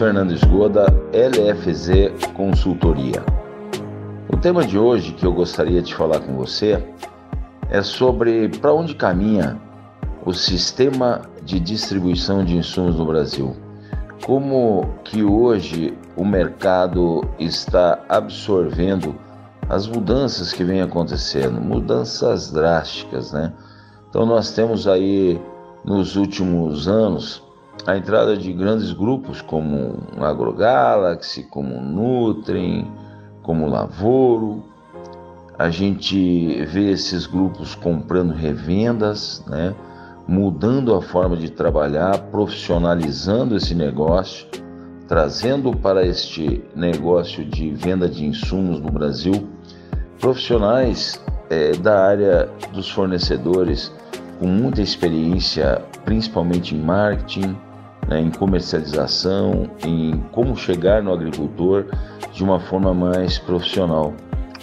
[0.00, 3.22] Luiz Fernandes Goda, LFZ Consultoria.
[4.32, 6.82] O tema de hoje que eu gostaria de falar com você
[7.68, 9.60] é sobre para onde caminha
[10.24, 13.54] o sistema de distribuição de insumos no Brasil.
[14.24, 19.14] Como que hoje o mercado está absorvendo
[19.68, 23.52] as mudanças que vêm acontecendo, mudanças drásticas, né?
[24.08, 25.38] Então nós temos aí
[25.84, 27.49] nos últimos anos
[27.86, 32.86] a entrada de grandes grupos como AgroGalaxy, como o Nutrim,
[33.42, 34.64] como Lavoro.
[35.58, 39.74] A gente vê esses grupos comprando revendas, né?
[40.26, 44.46] mudando a forma de trabalhar, profissionalizando esse negócio,
[45.08, 49.48] trazendo para este negócio de venda de insumos no Brasil
[50.20, 53.90] profissionais é, da área dos fornecedores
[54.38, 57.56] com muita experiência, principalmente em marketing,
[58.10, 61.86] né, em comercialização, em como chegar no agricultor
[62.32, 64.12] de uma forma mais profissional.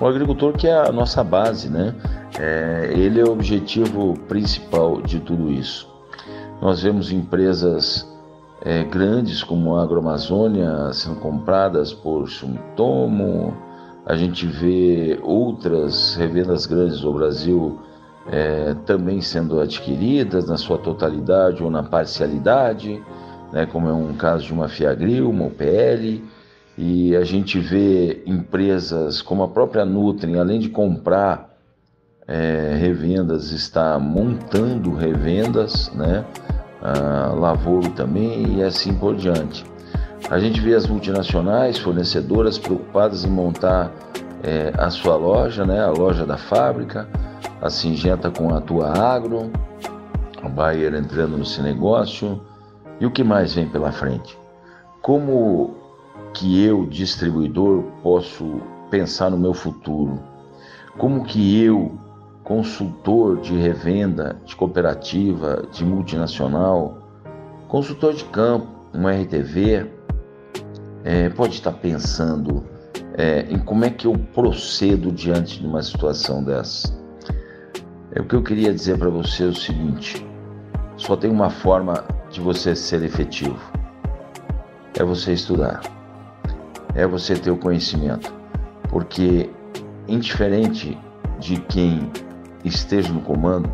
[0.00, 1.94] O agricultor que é a nossa base, né?
[2.38, 5.86] É, ele é o objetivo principal de tudo isso.
[6.62, 8.08] Nós vemos empresas
[8.62, 13.54] é, grandes como a Agroamazônia sendo compradas por Sumitomo,
[14.04, 17.78] a gente vê outras revendas grandes do Brasil
[18.26, 23.02] é, também sendo adquiridas na sua totalidade ou na parcialidade,
[23.52, 26.22] né, como é um caso de uma Fiagril, uma UPL,
[26.76, 31.52] e a gente vê empresas como a própria Nutrim, além de comprar
[32.26, 36.24] é, revendas, está montando revendas, né?
[36.80, 39.64] A Lavoro também e assim por diante.
[40.30, 43.92] A gente vê as multinacionais fornecedoras preocupadas em montar
[44.42, 45.80] é, a sua loja, né?
[45.80, 47.06] A loja da fábrica,
[47.60, 49.50] a Singenta com a Tua Agro,
[50.42, 52.40] a Bayer entrando nesse negócio.
[53.00, 54.38] E o que mais vem pela frente?
[55.00, 55.74] Como
[56.32, 58.60] que eu, distribuidor, posso
[58.90, 60.20] pensar no meu futuro?
[60.98, 61.98] Como que eu,
[62.44, 66.98] consultor de revenda, de cooperativa, de multinacional,
[67.68, 69.90] consultor de campo, um RTV,
[71.04, 72.64] é, pode estar pensando
[73.14, 76.92] é, em como é que eu procedo diante de uma situação dessa.
[78.12, 80.24] É, o que eu queria dizer para você é o seguinte:
[80.96, 83.60] só tem uma forma de você ser efetivo,
[84.98, 85.82] é você estudar,
[86.94, 88.32] é você ter o conhecimento,
[88.88, 89.50] porque
[90.08, 90.98] indiferente
[91.38, 92.10] de quem
[92.64, 93.70] esteja no comando,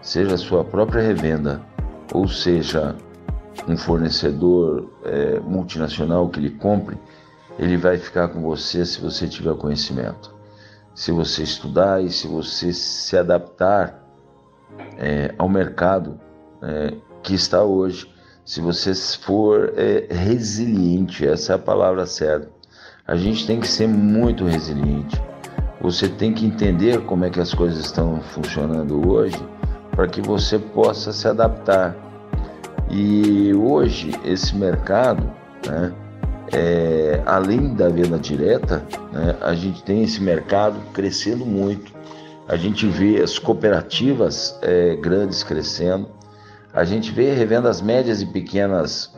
[0.00, 1.60] seja a sua própria revenda,
[2.14, 2.94] ou seja
[3.66, 6.96] um fornecedor é, multinacional que lhe compre,
[7.58, 10.34] ele vai ficar com você se você tiver conhecimento.
[10.94, 14.02] Se você estudar e se você se adaptar
[14.96, 16.20] é, ao mercado
[16.62, 16.94] é,
[17.26, 18.08] que está hoje,
[18.44, 22.48] se você for é, resiliente, essa é a palavra certa.
[23.04, 25.20] A gente tem que ser muito resiliente.
[25.80, 29.36] Você tem que entender como é que as coisas estão funcionando hoje
[29.90, 31.96] para que você possa se adaptar.
[32.88, 35.28] E hoje esse mercado,
[35.66, 35.92] né,
[36.52, 41.92] é, além da venda direta, né, a gente tem esse mercado crescendo muito.
[42.48, 46.14] A gente vê as cooperativas é, grandes crescendo.
[46.76, 49.10] A gente vê revendas médias e pequenas,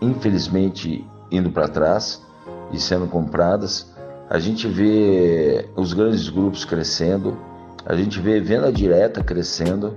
[0.00, 2.22] infelizmente, indo para trás
[2.72, 3.92] e sendo compradas.
[4.30, 7.36] A gente vê os grandes grupos crescendo,
[7.84, 9.92] a gente vê venda direta crescendo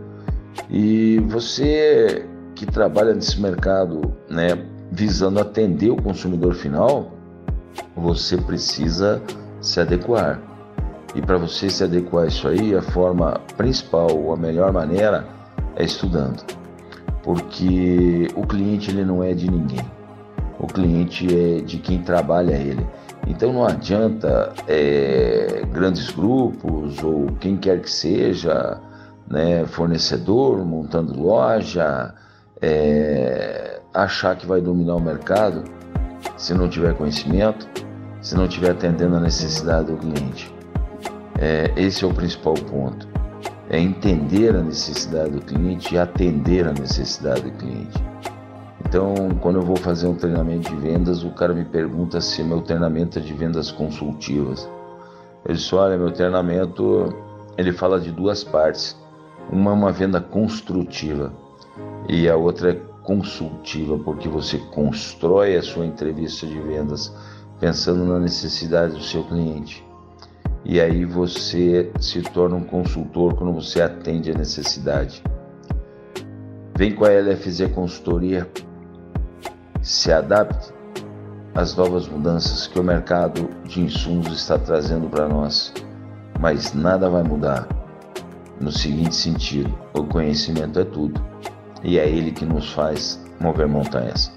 [0.72, 7.12] e você que trabalha nesse mercado, né, visando atender o consumidor final,
[7.96, 9.22] você precisa
[9.62, 10.42] se adequar.
[11.14, 15.28] E para você se adequar a isso aí, a forma principal, a melhor maneira
[15.76, 16.61] é estudando.
[17.24, 19.86] Porque o cliente ele não é de ninguém.
[20.60, 22.86] O cliente é de quem trabalha ele.
[23.28, 28.80] Então não adianta é, grandes grupos ou quem quer que seja,
[29.28, 32.14] né, fornecedor montando loja,
[32.62, 35.64] é, achar que vai dominar o mercado
[36.38, 37.68] se não tiver conhecimento,
[38.22, 40.54] se não tiver atendendo a necessidade do cliente.
[41.40, 43.08] É, esse é o principal ponto.
[43.74, 47.98] É entender a necessidade do cliente e atender a necessidade do cliente.
[48.86, 52.60] Então, quando eu vou fazer um treinamento de vendas, o cara me pergunta se meu
[52.60, 54.70] treinamento é de vendas consultivas.
[55.46, 57.16] Eu disse, olha, meu treinamento,
[57.58, 58.98] ele fala de duas partes.
[59.50, 61.32] Uma é uma venda construtiva
[62.10, 67.16] e a outra é consultiva, porque você constrói a sua entrevista de vendas
[67.58, 69.90] pensando na necessidade do seu cliente.
[70.64, 75.24] E aí você se torna um consultor quando você atende a necessidade.
[76.78, 78.48] Vem com a LFZ Consultoria,
[79.82, 80.72] se adapte
[81.54, 85.74] às novas mudanças que o mercado de insumos está trazendo para nós.
[86.40, 87.68] Mas nada vai mudar
[88.60, 91.22] no seguinte sentido: o conhecimento é tudo
[91.84, 94.32] e é ele que nos faz mover montanhas.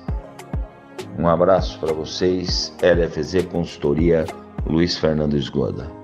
[1.19, 4.25] Um abraço para vocês, LFZ Consultoria,
[4.67, 6.04] Luiz Fernando Esgoda.